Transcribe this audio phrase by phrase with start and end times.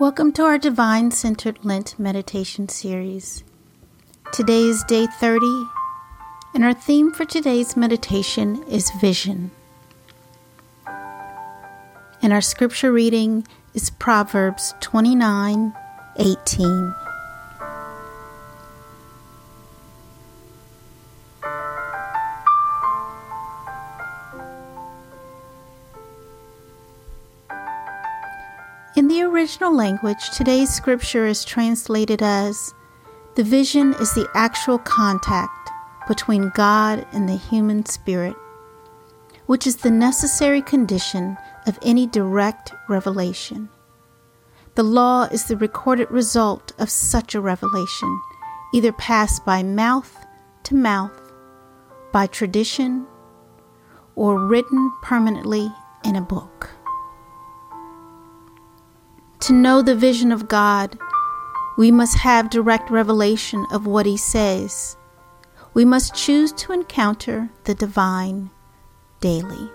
[0.00, 3.44] Welcome to our Divine Centered Lent Meditation Series.
[4.32, 5.66] Today is day 30,
[6.54, 9.50] and our theme for today's meditation is vision.
[12.22, 15.74] And our scripture reading is Proverbs 29
[16.16, 16.94] 18.
[29.58, 32.72] Language, today's scripture is translated as
[33.34, 35.70] The vision is the actual contact
[36.06, 38.36] between God and the human spirit,
[39.46, 43.68] which is the necessary condition of any direct revelation.
[44.76, 48.20] The law is the recorded result of such a revelation,
[48.72, 50.16] either passed by mouth
[50.62, 51.32] to mouth,
[52.12, 53.04] by tradition,
[54.14, 55.70] or written permanently
[56.04, 56.70] in a book.
[59.40, 60.98] To know the vision of God,
[61.78, 64.98] we must have direct revelation of what He says.
[65.72, 68.50] We must choose to encounter the divine
[69.20, 69.70] daily.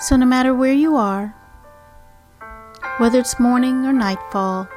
[0.00, 1.34] So, no matter where you are,
[2.98, 4.68] whether it's morning or nightfall,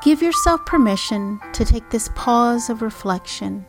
[0.00, 3.66] Give yourself permission to take this pause of reflection.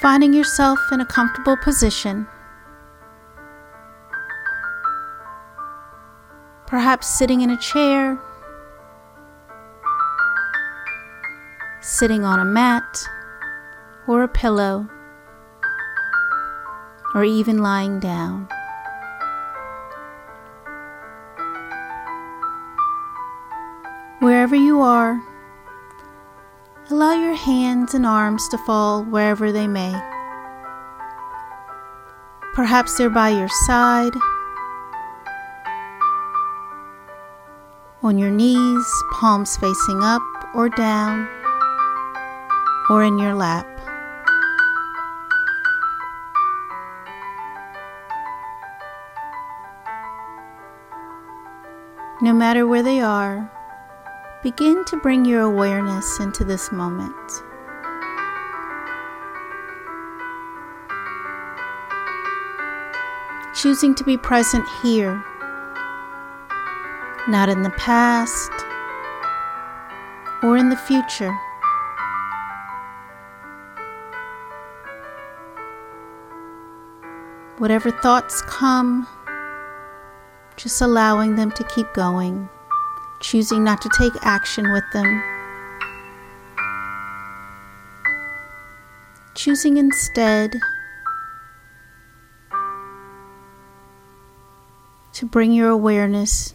[0.00, 2.26] Finding yourself in a comfortable position,
[6.66, 8.18] perhaps sitting in a chair
[11.80, 13.06] sitting on a mat
[14.06, 14.88] or a pillow,
[17.14, 18.48] or even lying down.
[24.20, 25.22] Wherever you are,
[26.90, 29.94] allow your hands and arms to fall wherever they may.
[32.54, 34.14] Perhaps they're by your side,
[38.02, 40.22] on your knees, palms facing up
[40.54, 41.28] or down
[42.90, 43.66] or in your lap.
[52.20, 53.48] No matter where they are,
[54.42, 57.14] begin to bring your awareness into this moment.
[63.54, 65.22] Choosing to be present here,
[67.28, 68.50] not in the past
[70.42, 71.36] or in the future.
[77.58, 79.04] Whatever thoughts come,
[80.56, 82.48] just allowing them to keep going,
[83.20, 85.22] choosing not to take action with them.
[89.34, 90.54] Choosing instead
[95.14, 96.54] to bring your awareness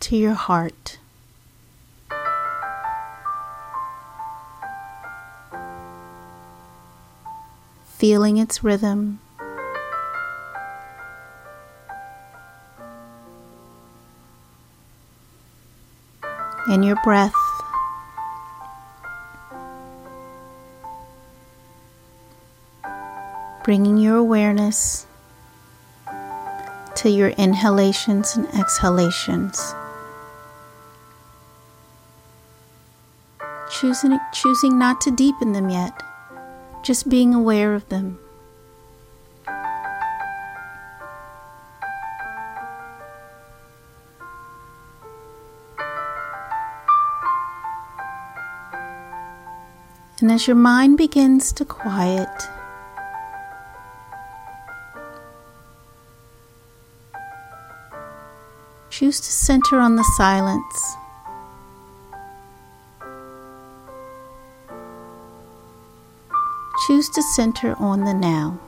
[0.00, 0.98] to your heart.
[7.84, 9.20] Feeling its rhythm.
[16.66, 17.34] And your breath.
[23.64, 25.06] Bringing your awareness
[26.96, 29.74] to your inhalations and exhalations.
[33.70, 36.00] Choosing, choosing not to deepen them yet,
[36.84, 38.18] just being aware of them.
[50.22, 52.28] And as your mind begins to quiet,
[58.88, 60.94] choose to center on the silence.
[66.86, 68.60] Choose to center on the now.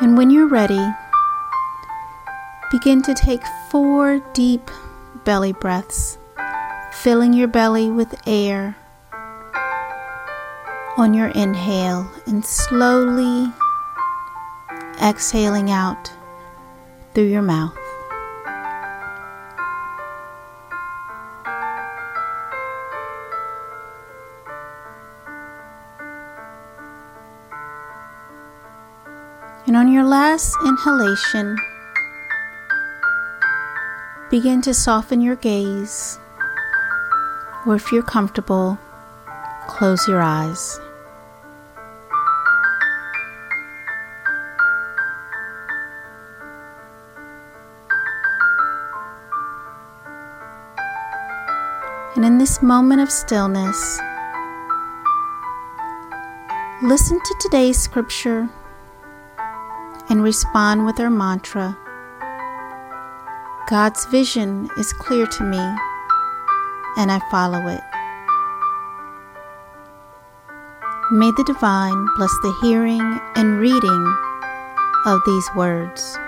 [0.00, 0.82] And when you're ready,
[2.70, 4.70] begin to take four deep
[5.24, 6.16] belly breaths,
[6.92, 8.76] filling your belly with air
[10.96, 13.52] on your inhale and slowly
[15.02, 16.10] exhaling out
[17.14, 17.79] through your mouth.
[29.70, 31.56] And on your last inhalation,
[34.28, 36.18] begin to soften your gaze,
[37.64, 38.80] or if you're comfortable,
[39.68, 40.80] close your eyes.
[52.16, 54.00] And in this moment of stillness,
[56.82, 58.50] listen to today's scripture
[60.10, 61.76] and respond with our mantra
[63.70, 65.58] God's vision is clear to me,
[66.96, 67.80] and I follow it.
[71.12, 74.16] May the divine bless the hearing and reading
[75.06, 76.18] of these words.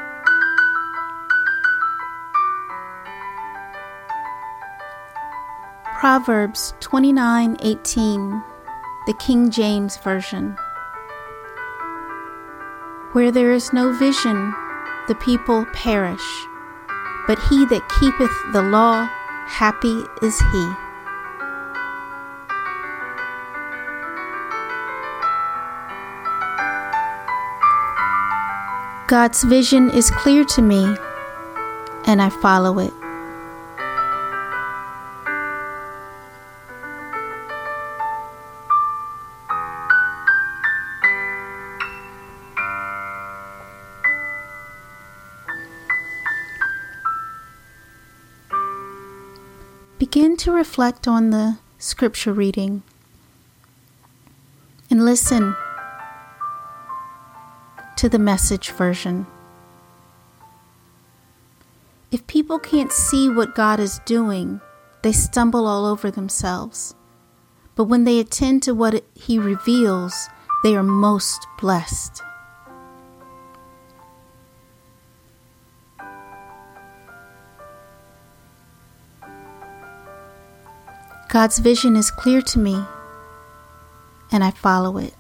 [5.99, 8.41] Proverbs 29:18,
[9.09, 10.57] the King James Version.
[13.13, 14.55] Where there is no vision,
[15.07, 16.47] the people perish,
[17.27, 19.07] but he that keepeth the law,
[19.47, 20.73] happy is he.
[29.09, 30.97] God's vision is clear to me,
[32.07, 32.95] and I follow it.
[50.03, 52.83] Begin to reflect on the scripture reading
[54.91, 55.55] and listen
[57.95, 59.29] to the message version.
[62.11, 64.61] If people can't see what God is doing,
[65.03, 66.97] they stumble all over themselves.
[67.77, 70.29] But when they attend to what He reveals,
[70.65, 72.25] they are most blessed.
[81.33, 82.79] God's vision is clear to me,
[84.31, 85.15] and I follow it.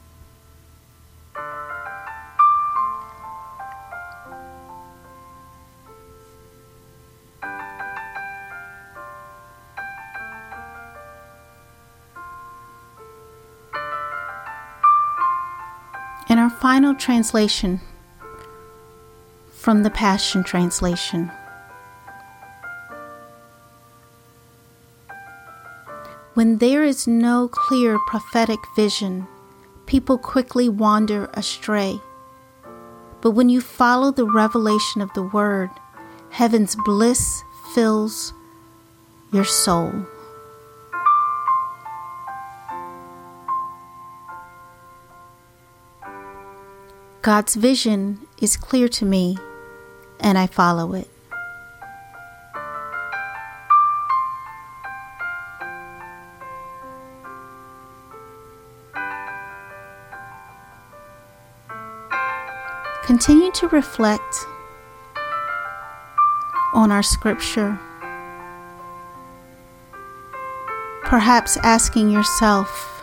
[16.28, 17.80] In our final translation
[19.50, 21.32] from the Passion Translation.
[26.34, 29.28] When there is no clear prophetic vision,
[29.84, 32.00] people quickly wander astray.
[33.20, 35.68] But when you follow the revelation of the Word,
[36.30, 37.42] heaven's bliss
[37.74, 38.32] fills
[39.30, 40.06] your soul.
[47.20, 49.36] God's vision is clear to me,
[50.18, 51.11] and I follow it.
[63.04, 64.46] Continue to reflect
[66.72, 67.76] on our scripture.
[71.02, 73.02] Perhaps asking yourself,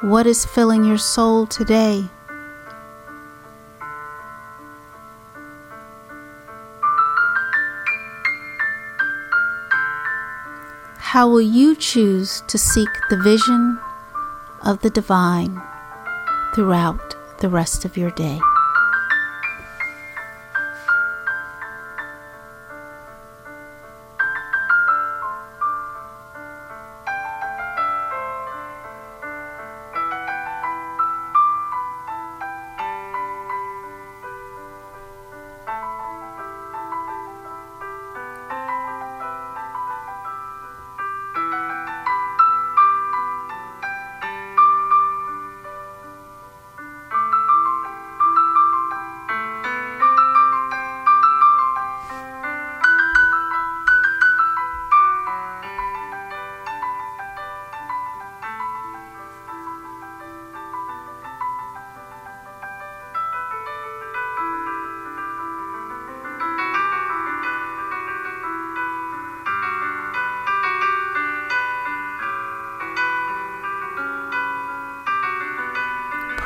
[0.00, 2.04] what is filling your soul today?
[10.98, 13.78] How will you choose to seek the vision
[14.64, 15.62] of the divine?
[16.54, 18.40] Throughout the rest of your day.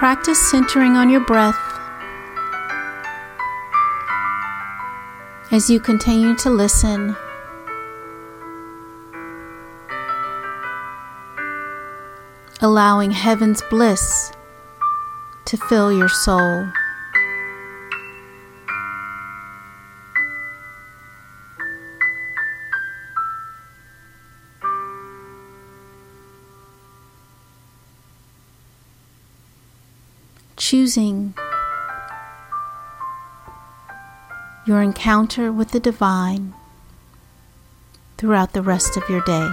[0.09, 1.61] Practice centering on your breath
[5.53, 7.15] as you continue to listen.
[12.63, 14.33] Allowing heaven's bliss
[15.45, 16.69] to fill your soul.
[30.69, 31.33] Choosing
[34.67, 36.53] your encounter with the divine
[38.19, 39.49] throughout the rest of your day.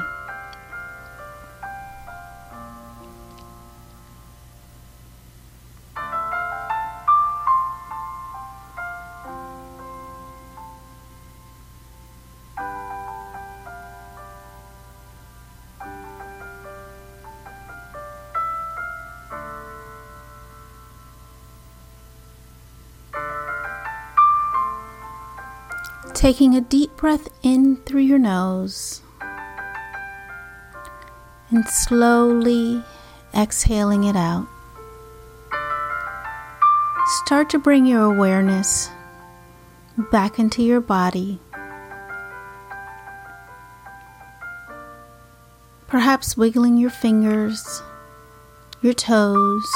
[26.16, 29.02] Taking a deep breath in through your nose
[31.50, 32.82] and slowly
[33.34, 34.48] exhaling it out.
[37.26, 38.90] Start to bring your awareness
[40.10, 41.40] back into your body.
[45.88, 47.84] Perhaps wiggling your fingers,
[48.82, 49.70] your toes,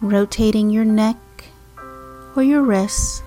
[0.00, 1.16] rotating your neck
[2.36, 3.22] or your wrists.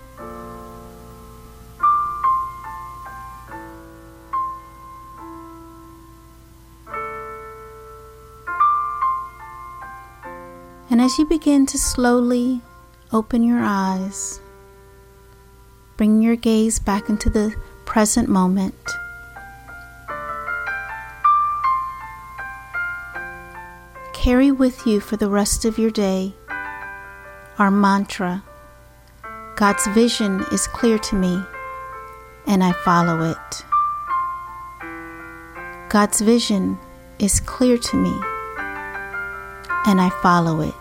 [10.91, 12.60] And as you begin to slowly
[13.13, 14.41] open your eyes,
[15.95, 17.55] bring your gaze back into the
[17.86, 18.75] present moment.
[24.12, 26.36] Carry with you for the rest of your day
[27.57, 28.43] our mantra
[29.55, 31.41] God's vision is clear to me,
[32.48, 33.65] and I follow it.
[35.89, 36.77] God's vision
[37.19, 38.13] is clear to me
[39.86, 40.80] and I follow it.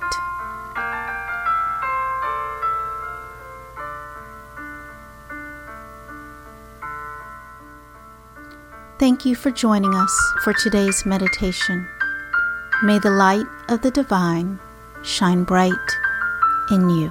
[9.01, 10.15] Thank you for joining us
[10.45, 11.89] for today's meditation.
[12.83, 14.61] May the light of the divine
[15.03, 15.73] shine bright
[16.71, 17.11] in you.